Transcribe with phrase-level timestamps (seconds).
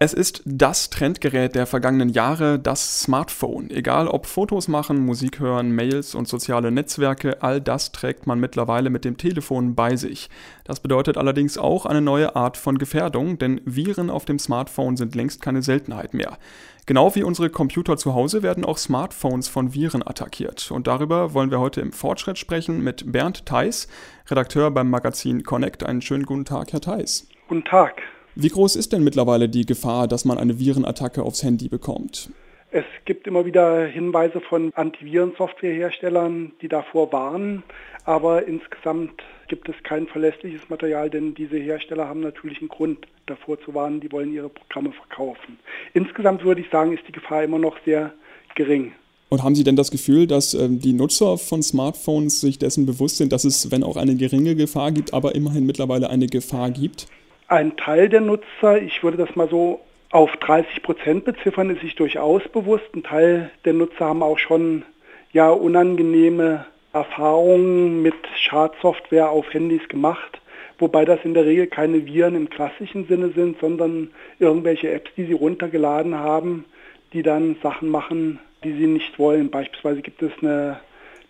[0.00, 3.68] Es ist das Trendgerät der vergangenen Jahre, das Smartphone.
[3.68, 8.90] Egal ob Fotos machen, Musik hören, Mails und soziale Netzwerke, all das trägt man mittlerweile
[8.90, 10.30] mit dem Telefon bei sich.
[10.62, 15.16] Das bedeutet allerdings auch eine neue Art von Gefährdung, denn Viren auf dem Smartphone sind
[15.16, 16.38] längst keine Seltenheit mehr.
[16.86, 20.70] Genau wie unsere Computer zu Hause werden auch Smartphones von Viren attackiert.
[20.70, 23.88] Und darüber wollen wir heute im Fortschritt sprechen mit Bernd Theis,
[24.28, 25.82] Redakteur beim Magazin Connect.
[25.82, 27.26] Einen schönen guten Tag, Herr Theis.
[27.48, 28.00] Guten Tag.
[28.40, 32.30] Wie groß ist denn mittlerweile die Gefahr, dass man eine Virenattacke aufs Handy bekommt?
[32.70, 37.64] Es gibt immer wieder Hinweise von Antivirensoftwareherstellern, die davor warnen,
[38.04, 43.60] aber insgesamt gibt es kein verlässliches Material, denn diese Hersteller haben natürlich einen Grund davor
[43.60, 45.58] zu warnen, die wollen ihre Programme verkaufen.
[45.92, 48.12] Insgesamt würde ich sagen, ist die Gefahr immer noch sehr
[48.54, 48.92] gering.
[49.30, 53.16] Und haben Sie denn das Gefühl, dass ähm, die Nutzer von Smartphones sich dessen bewusst
[53.16, 57.08] sind, dass es, wenn auch eine geringe Gefahr gibt, aber immerhin mittlerweile eine Gefahr gibt?
[57.50, 61.94] Ein Teil der Nutzer, ich würde das mal so auf 30 Prozent beziffern, ist sich
[61.94, 62.84] durchaus bewusst.
[62.94, 64.84] Ein Teil der Nutzer haben auch schon
[65.32, 70.42] ja unangenehme Erfahrungen mit Schadsoftware auf Handys gemacht,
[70.78, 75.24] wobei das in der Regel keine Viren im klassischen Sinne sind, sondern irgendwelche Apps, die
[75.24, 76.66] sie runtergeladen haben,
[77.14, 79.50] die dann Sachen machen, die sie nicht wollen.
[79.50, 80.80] Beispielsweise gibt es eine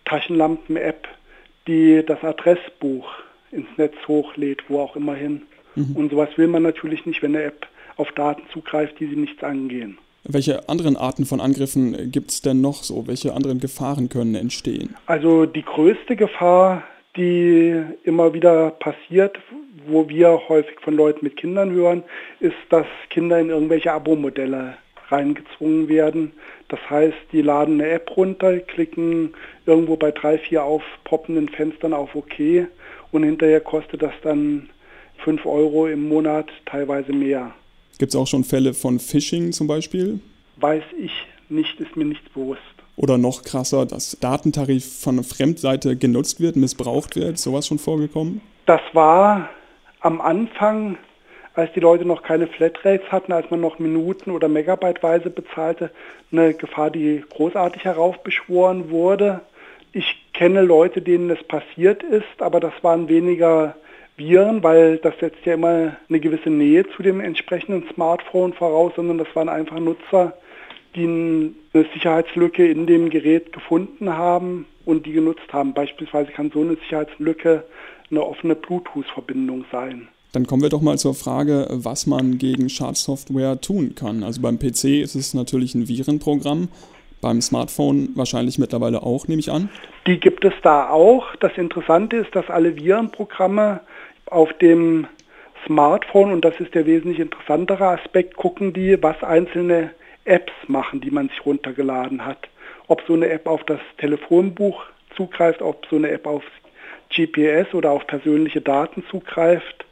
[0.03, 1.07] Taschenlampen-App,
[1.65, 3.09] die das Adressbuch
[3.53, 5.43] ins Netz hochlädt, wo auch immer hin.
[5.79, 5.95] Mhm.
[5.95, 9.43] Und sowas will man natürlich nicht, wenn eine App auf Daten zugreift, die sie nichts
[9.43, 9.97] angehen.
[10.23, 13.07] Welche anderen Arten von Angriffen gibt es denn noch so?
[13.07, 14.95] Welche anderen Gefahren können entstehen?
[15.05, 16.83] Also die größte Gefahr,
[17.15, 19.39] die immer wieder passiert,
[19.87, 22.03] wo wir häufig von Leuten mit Kindern hören,
[22.39, 24.75] ist, dass Kinder in irgendwelche Abo-Modelle
[25.07, 26.33] reingezwungen werden.
[26.67, 29.33] Das heißt, die laden eine App runter, klicken
[29.65, 32.67] irgendwo bei drei, vier aufpoppenden Fenstern auf OK
[33.11, 34.69] und hinterher kostet das dann
[35.23, 37.51] 5 Euro im Monat, teilweise mehr.
[37.97, 40.19] Gibt es auch schon Fälle von Phishing zum Beispiel?
[40.57, 41.11] Weiß ich
[41.49, 42.61] nicht, ist mir nicht bewusst.
[42.95, 47.37] Oder noch krasser, dass Datentarif von einer Fremdseite genutzt wird, missbraucht wird.
[47.37, 48.41] Sowas schon vorgekommen?
[48.65, 49.49] Das war
[50.01, 50.97] am Anfang,
[51.53, 55.91] als die Leute noch keine Flatrates hatten, als man noch Minuten- oder Megabyteweise bezahlte,
[56.31, 59.41] eine Gefahr, die großartig heraufbeschworen wurde.
[59.91, 63.75] Ich kenne Leute, denen es passiert ist, aber das waren weniger
[64.19, 69.17] Viren, weil das setzt ja immer eine gewisse Nähe zu dem entsprechenden Smartphone voraus, sondern
[69.17, 70.37] das waren einfach Nutzer,
[70.95, 71.05] die
[71.73, 75.73] eine Sicherheitslücke in dem Gerät gefunden haben und die genutzt haben.
[75.73, 77.63] Beispielsweise kann so eine Sicherheitslücke
[78.11, 80.07] eine offene Bluetooth-Verbindung sein.
[80.31, 84.23] Dann kommen wir doch mal zur Frage, was man gegen Schadsoftware tun kann.
[84.23, 86.69] Also beim PC ist es natürlich ein Virenprogramm,
[87.21, 89.69] beim Smartphone wahrscheinlich mittlerweile auch, nehme ich an.
[90.07, 91.35] Die gibt es da auch.
[91.39, 93.81] Das Interessante ist, dass alle Virenprogramme
[94.29, 95.07] auf dem
[95.65, 99.91] Smartphone, und das ist der wesentlich interessantere Aspekt, gucken die, was einzelne
[100.25, 102.47] Apps machen, die man sich runtergeladen hat.
[102.87, 104.85] Ob so eine App auf das Telefonbuch
[105.15, 106.43] zugreift, ob so eine App auf
[107.13, 109.85] GPS oder auf persönliche Daten zugreift.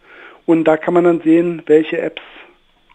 [0.46, 2.22] Und da kann man dann sehen, welche Apps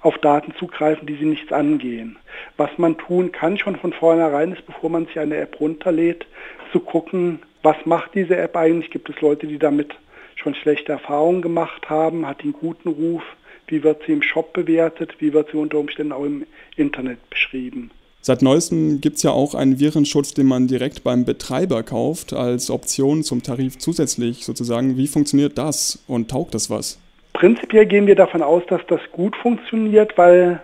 [0.01, 2.19] auf Daten zugreifen, die sie nichts angehen.
[2.57, 6.27] Was man tun kann schon von vornherein ist, bevor man sich eine App runterlädt,
[6.73, 8.91] zu gucken, was macht diese App eigentlich?
[8.91, 9.95] Gibt es Leute, die damit
[10.37, 13.23] schon schlechte Erfahrungen gemacht haben, hat den guten Ruf,
[13.67, 16.45] wie wird sie im Shop bewertet, wie wird sie unter Umständen auch im
[16.77, 17.91] Internet beschrieben.
[18.25, 22.71] Seit neuestem gibt es ja auch einen Virenschutz, den man direkt beim Betreiber kauft, als
[22.71, 24.97] Option zum Tarif zusätzlich sozusagen.
[24.97, 27.01] Wie funktioniert das und taugt das was?
[27.33, 30.63] Prinzipiell gehen wir davon aus, dass das gut funktioniert, weil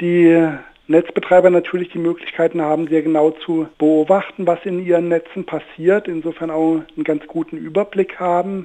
[0.00, 0.48] die
[0.90, 6.50] Netzbetreiber natürlich die Möglichkeiten haben, sehr genau zu beobachten, was in ihren Netzen passiert, insofern
[6.50, 8.64] auch einen ganz guten Überblick haben.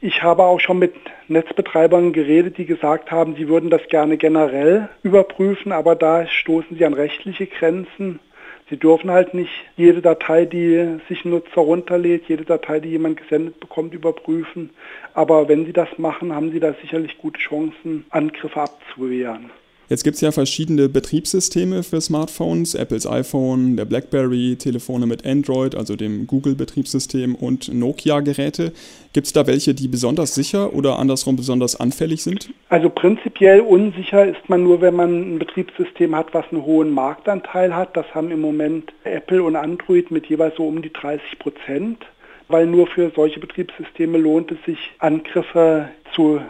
[0.00, 0.92] Ich habe auch schon mit
[1.28, 6.84] Netzbetreibern geredet, die gesagt haben, sie würden das gerne generell überprüfen, aber da stoßen sie
[6.84, 8.18] an rechtliche Grenzen.
[8.68, 13.18] Sie dürfen halt nicht jede Datei, die sich ein Nutzer runterlädt, jede Datei, die jemand
[13.18, 14.70] gesendet bekommt, überprüfen.
[15.14, 19.50] Aber wenn sie das machen, haben sie da sicherlich gute Chancen, Angriffe abzuwehren.
[19.92, 25.74] Jetzt gibt es ja verschiedene Betriebssysteme für Smartphones, Apples iPhone, der BlackBerry, Telefone mit Android,
[25.74, 28.72] also dem Google-Betriebssystem und Nokia-Geräte.
[29.12, 32.48] Gibt es da welche, die besonders sicher oder andersrum besonders anfällig sind?
[32.70, 37.76] Also prinzipiell unsicher ist man nur, wenn man ein Betriebssystem hat, was einen hohen Marktanteil
[37.76, 37.94] hat.
[37.94, 41.98] Das haben im Moment Apple und Android mit jeweils so um die 30 Prozent
[42.48, 46.42] weil nur für solche Betriebssysteme lohnt es sich, Angriffe zu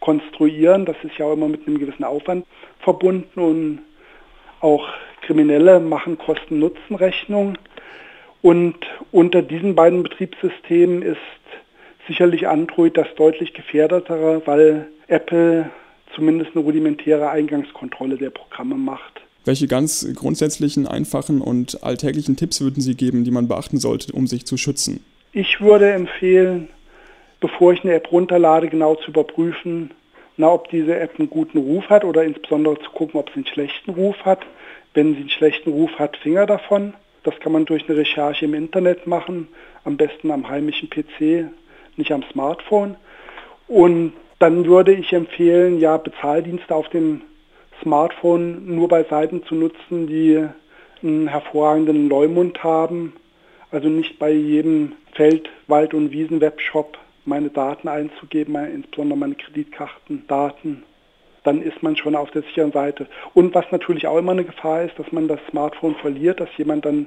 [0.00, 0.84] konstruieren.
[0.84, 2.46] Das ist ja auch immer mit einem gewissen Aufwand
[2.80, 3.80] verbunden und
[4.60, 4.88] auch
[5.22, 7.58] Kriminelle machen Kosten-Nutzen-Rechnung.
[8.42, 8.76] Und
[9.12, 11.18] unter diesen beiden Betriebssystemen ist
[12.06, 15.70] sicherlich Android das deutlich gefährdetere, weil Apple
[16.14, 19.20] zumindest eine rudimentäre Eingangskontrolle der Programme macht.
[19.44, 24.26] Welche ganz grundsätzlichen, einfachen und alltäglichen Tipps würden Sie geben, die man beachten sollte, um
[24.26, 25.04] sich zu schützen?
[25.32, 26.68] Ich würde empfehlen,
[27.40, 29.90] bevor ich eine App runterlade, genau zu überprüfen,
[30.36, 33.46] na, ob diese App einen guten Ruf hat oder insbesondere zu gucken, ob sie einen
[33.46, 34.46] schlechten Ruf hat.
[34.94, 36.94] Wenn sie einen schlechten Ruf hat, Finger davon.
[37.24, 39.48] Das kann man durch eine Recherche im Internet machen,
[39.84, 41.50] am besten am heimischen PC,
[41.96, 42.96] nicht am Smartphone.
[43.66, 47.22] Und dann würde ich empfehlen, ja, Bezahldienste auf dem
[47.82, 50.46] Smartphone nur bei Seiten zu nutzen, die
[51.02, 53.14] einen hervorragenden Leumund haben.
[53.72, 56.96] Also nicht bei jedem Feld-, Wald- und Wiesen-Webshop
[57.28, 60.82] meine Daten einzugeben, insbesondere meine Kreditkartendaten.
[61.44, 63.06] Dann ist man schon auf der sicheren Seite.
[63.34, 66.84] Und was natürlich auch immer eine Gefahr ist, dass man das Smartphone verliert, dass jemand
[66.84, 67.06] dann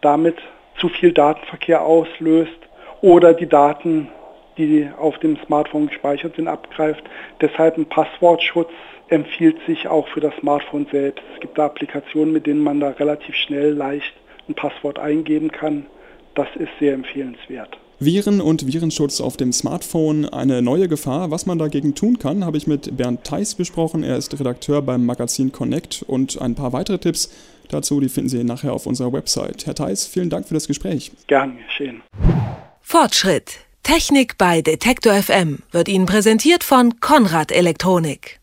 [0.00, 0.36] damit
[0.78, 2.58] zu viel Datenverkehr auslöst
[3.00, 4.08] oder die Daten,
[4.56, 7.02] die auf dem Smartphone gespeichert sind, abgreift.
[7.40, 8.70] Deshalb ein Passwortschutz
[9.08, 11.22] empfiehlt sich auch für das Smartphone selbst.
[11.34, 14.14] Es gibt da Applikationen, mit denen man da relativ schnell leicht
[14.48, 15.86] ein Passwort eingeben kann.
[16.34, 17.78] Das ist sehr empfehlenswert.
[18.04, 21.30] Viren und Virenschutz auf dem Smartphone, eine neue Gefahr.
[21.30, 24.02] Was man dagegen tun kann, habe ich mit Bernd Theis besprochen.
[24.02, 27.30] Er ist Redakteur beim Magazin Connect und ein paar weitere Tipps
[27.68, 29.66] dazu, die finden Sie nachher auf unserer Website.
[29.66, 31.12] Herr Theis, vielen Dank für das Gespräch.
[31.26, 32.02] Gern geschehen.
[32.80, 33.60] Fortschritt.
[33.82, 38.40] Technik bei Detektor FM wird Ihnen präsentiert von Konrad Elektronik.